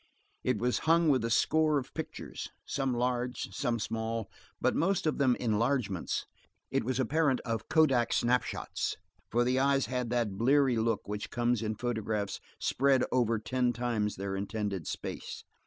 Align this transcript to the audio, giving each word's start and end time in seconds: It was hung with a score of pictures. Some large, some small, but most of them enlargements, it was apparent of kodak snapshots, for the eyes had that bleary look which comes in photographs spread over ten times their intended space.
It 0.43 0.57
was 0.57 0.79
hung 0.89 1.09
with 1.09 1.23
a 1.23 1.29
score 1.29 1.77
of 1.77 1.93
pictures. 1.93 2.49
Some 2.65 2.95
large, 2.95 3.49
some 3.51 3.77
small, 3.77 4.31
but 4.59 4.73
most 4.75 5.05
of 5.05 5.19
them 5.19 5.35
enlargements, 5.35 6.25
it 6.71 6.83
was 6.83 6.99
apparent 6.99 7.39
of 7.41 7.69
kodak 7.69 8.11
snapshots, 8.11 8.97
for 9.29 9.43
the 9.43 9.59
eyes 9.59 9.85
had 9.85 10.09
that 10.09 10.39
bleary 10.39 10.77
look 10.77 11.07
which 11.07 11.29
comes 11.29 11.61
in 11.61 11.75
photographs 11.75 12.39
spread 12.59 13.03
over 13.11 13.37
ten 13.37 13.73
times 13.73 14.15
their 14.15 14.35
intended 14.35 14.87
space. 14.87 15.43